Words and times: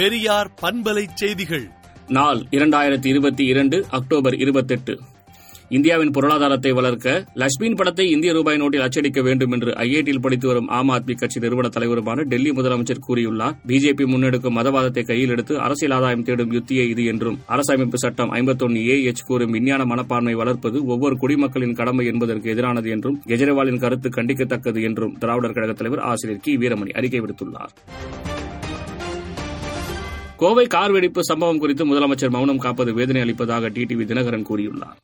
பெரியார் 0.00 0.50
பண்பலை 0.62 1.06
செய்திகள். 1.14 1.70
நாள் 2.08 2.38
இரண்டாயிரத்தி 2.50 3.06
இருபத்தி 3.06 3.44
இரண்டு 3.44 3.86
அக்டோபர் 3.90 4.34
இருபத்தெட்டு. 4.34 4.98
இந்தியாவின் 5.68 6.10
பொருளாதாரத்தை 6.10 6.72
வளர்க்க 6.72 7.24
லட்சுமியின் 7.34 7.74
படத்தை 7.74 8.10
இந்திய 8.10 8.32
ரூபாய் 8.32 8.56
நோட்டில் 8.56 8.80
அச்சடிக்க 8.80 9.22
வேண்டும் 9.22 9.52
என்று 9.52 9.70
ஐஐடியில் 9.70 10.20
படித்து 10.20 10.46
வரும் 10.48 10.68
ஆம் 10.68 10.88
ஆத்மி 10.88 11.14
கட்சி 11.14 11.40
நிறுவன 11.40 11.68
தலைவருமான 11.68 12.24
டெல்லி 12.24 12.50
முதலமைச்சர் 12.50 13.02
கூறியுள்ளார். 13.08 13.54
பிஜேபி 13.66 14.06
முன்னெடுக்கும் 14.06 14.56
மதவாதத்தை 14.56 15.04
கையில் 15.04 15.28
எடுத்து 15.28 15.60
அரசியல் 15.60 15.96
ஆதாயம் 15.96 16.22
தேடும் 16.22 16.52
யுத்தியே 16.52 16.88
இது 16.88 17.04
என்றும் 17.04 17.38
அரசமைப்பு 17.48 17.94
சட்டம் 17.94 18.32
ஐம்பத்தொன்னு 18.32 18.88
ஏ 18.88 19.02
எச் 19.02 19.26
கூறும் 19.26 19.50
விஞ்ஞான 19.50 19.84
மனப்பான்மை 19.84 20.34
வளர்ப்பது 20.34 20.86
ஒவ்வொரு 20.86 21.16
குடிமக்களின் 21.16 21.74
கடமை 21.74 22.06
என்பதற்கு 22.06 22.54
எதிரானது 22.54 22.88
என்றும் 22.88 23.22
கெஜ்ரிவாலின் 23.26 23.78
கருத்து 23.78 24.08
கண்டிக்கத்தக்கது 24.08 24.82
என்றும் 24.82 25.18
திராவிடர் 25.18 25.52
கழக 25.52 25.72
தலைவர் 25.72 26.00
ஆசிரியர் 26.00 26.40
கி 26.42 26.56
வீரமணி 26.56 26.90
அறிக்கை 26.90 27.20
விடுத்துள்ளார். 27.20 27.74
கோவை 30.40 30.66
கார் 30.66 30.92
வெடிப்பு 30.92 31.24
சம்பவம் 31.24 31.58
குறித்து 31.58 31.84
முதலமைச்சர் 31.86 32.30
மௌனம் 32.30 32.58
காப்பது 32.58 32.94
வேதனை 32.94 33.22
அளிப்பதாக 33.22 33.68
டிடிவி 33.68 34.04
தினகரன் 34.10 34.46
கூறியுள்ளார். 34.50 34.94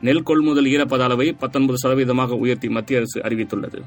நெல் 0.00 0.22
கொள்முதல் 0.22 0.64
ஈரப்பத 0.64 1.02
அளவை 1.02 1.32
பத்தொன்பது 1.32 1.78
சதவீதமாக 1.82 2.38
உயர்த்தி 2.38 2.68
மத்திய 2.68 2.98
அரசு 2.98 3.20
அறிவித்துள்ளது. 3.20 3.80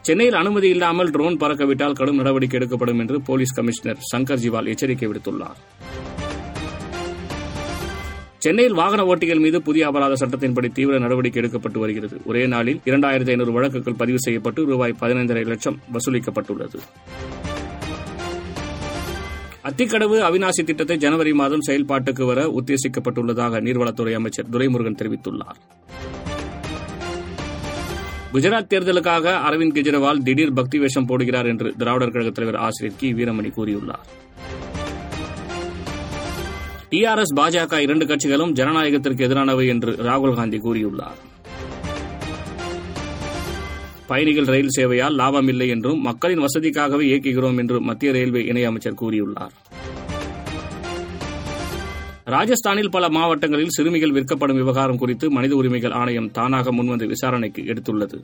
சென்னையில் 0.00 0.34
அனுமதி 0.34 0.68
இல்லாமல் 0.68 1.10
ட்ரோன் 1.10 1.36
பறக்கவிட்டால் 1.36 1.92
கடும் 1.92 2.16
நடவடிக்கை 2.16 2.60
எடுக்கப்படும் 2.60 2.98
என்று 2.98 3.20
போலீஸ் 3.20 3.54
கமிஷனர் 3.54 4.00
சங்கர் 4.12 4.42
ஜிவால் 4.44 4.66
எச்சரிக்கை 4.66 5.08
விடுத்துள்ளார். 5.08 5.58
சென்னையில் 8.38 8.74
வாகன 8.74 9.04
ஓட்டிகள் 9.04 9.40
மீது 9.40 9.62
புதிய 9.62 9.86
அபராத 9.86 10.26
சட்டத்தின்படி 10.26 10.72
தீவிர 10.72 10.98
நடவடிக்கை 10.98 11.42
எடுக்கப்பட்டு 11.42 11.78
வருகிறது. 11.78 12.20
ஒரே 12.24 12.46
நாளில் 12.46 12.80
இரண்டாயிரத்தி 12.84 13.28
ஐநூறு 13.28 13.52
வழக்குகள் 13.52 13.94
பதிவு 13.94 14.20
செய்யப்பட்டு 14.20 14.64
ரூபாய் 14.64 14.94
பதினைந்தரை 15.00 15.46
லட்சம் 15.46 15.78
வசூலிக்கப்பட்டுள்ளது. 15.92 16.78
அத்திக்கடவு 19.64 20.20
அவிநாசி 20.20 20.64
திட்டத்தை 20.64 20.96
ஜனவரி 20.96 21.32
மாதம் 21.32 21.60
செயல்பாட்டுக்கு 21.66 22.26
வர 22.26 22.44
உத்தேசிக்கப்பட்டுள்ளதாக 22.44 23.60
நீர்வளத்துறை 23.60 24.12
அமைச்சர் 24.12 24.48
துரைமுருகன் 24.52 24.96
தெரிவித்துள்ளார். 25.02 25.58
குஜராத் 28.32 28.70
தேர்தலுக்காக 28.74 29.32
அரவிந்த் 29.50 29.76
கெஜ்ரிவால் 29.78 30.22
திடீர் 30.22 30.52
பக்தி 30.52 30.78
வேஷம் 30.78 31.08
போடுகிறார் 31.08 31.46
என்று 31.46 31.74
திராவிடர் 31.78 32.10
கழகத் 32.10 32.34
தலைவர் 32.34 32.60
ஆசிரியர் 32.60 32.98
கி 32.98 33.12
வீரமணி 33.12 33.52
கூறியுள்ளார். 33.56 34.06
டிஆர்எஸ் 36.90 37.32
பாஜக 37.36 37.78
இரண்டு 37.78 38.04
கட்சிகளும் 38.04 38.52
ஜனநாயகத்திற்கு 38.52 39.24
எதிரானவை 39.26 39.68
என்று 39.68 39.92
ராகுல் 39.92 40.34
காந்தி 40.34 40.58
கூறியுள்ளார். 40.58 41.18
பயணிகள் 44.06 44.44
ரயில் 44.44 44.68
சேவையால் 44.68 45.14
லாபம் 45.14 45.48
இல்லை 45.48 45.68
என்றும் 45.68 46.00
மக்களின் 46.00 46.38
வசதிக்காகவே 46.38 47.04
இயக்குகிறோம் 47.10 47.58
என்று 47.58 47.80
மத்திய 47.80 48.12
ரயில்வே 48.12 48.42
இணையமைச்சர் 48.42 48.98
கூறியுள்ளார். 49.00 49.54
ராஜஸ்தானில் 52.24 52.90
பல 52.90 53.08
மாவட்டங்களில் 53.08 53.74
சிறுமிகள் 53.76 54.12
விற்கப்படும் 54.12 54.56
விவகாரம் 54.56 54.98
குறித்து 54.98 55.30
மனித 55.30 55.56
உரிமைகள் 55.56 55.90
ஆணையம் 55.90 56.30
தானாக 56.30 56.72
முன்வந்து 56.72 57.06
விசாரணைக்கு 57.06 57.62
எடுத்துள்ளது. 57.62 58.20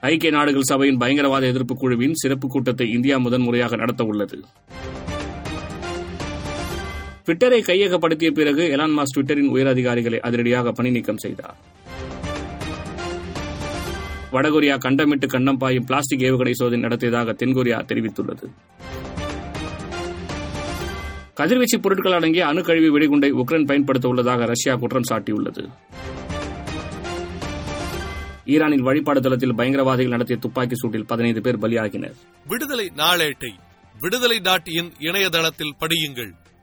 ஐக்கிய 0.00 0.30
நாடுகள் 0.32 0.62
சபையின் 0.62 0.96
பயங்கரவாத 0.96 1.46
எதிர்ப்பு 1.46 1.76
குழுவின் 1.76 2.14
சிறப்பு 2.14 2.48
கூட்டத்தை 2.48 2.90
இந்தியா 2.90 3.18
முதன்முறையாக 3.18 3.76
நடத்தவுள்ளது. 3.76 4.38
ட்விட்டரை 7.26 7.58
கையகப்படுத்திய 7.60 8.30
பிறகு 8.30 8.62
எலான் 8.76 8.96
மாஸ் 8.98 9.12
ட்விட்டரின் 9.16 9.48
உயர் 9.48 9.66
அதிகாரிகளை 9.66 10.20
அதிரடியாக 10.20 10.72
பணி 10.72 10.90
நீக்கம் 10.90 11.16
செய்தார். 11.16 11.56
வடகொரியா 14.32 14.78
கண்டமிட்டு 14.84 15.26
கண்டம் 15.26 15.58
பாயும் 15.58 15.84
பிளாஸ்டிக் 15.84 16.20
ஏவுகணை 16.20 16.50
சோதனை 16.50 16.80
நடத்தியதாக 16.80 17.32
தென்கொரியா 17.32 17.78
தெரிவித்துள்ளது. 17.90 18.46
கதிர்வீச்சு 21.34 21.80
பொருட்கள் 21.80 22.12
அடங்கிய 22.12 22.46
அணுக்கழிவு 22.46 22.90
வெடிகுண்டை 22.96 23.30
உக்ரைன் 23.42 23.66
பயன்படுத்த 23.66 24.08
உள்ளதாக 24.08 24.44
ரஷ்யா 24.44 24.74
குற்றம் 24.74 25.08
சாட்டியுள்ளது. 25.10 25.68
ஈரானின் 28.44 28.82
வழிபாடு 28.82 29.20
தளத்தில் 29.20 29.54
பயங்கரவாதிகள் 29.54 30.08
நடத்திய 30.08 30.38
துப்பாக்கி 30.38 30.74
சூட்டில் 30.74 31.06
பதினைந்து 31.06 31.40
பேர் 31.40 31.58
பலியாகினர். 31.58 32.14
விடுதலை 32.46 32.92
நாளேட்டை 32.96 33.52
விடுதலை 34.00 34.38
டாட் 34.38 34.68
இன் 34.68 34.92
இணையதளத்தில் 34.98 35.74
படியுங்கள். 35.80 36.32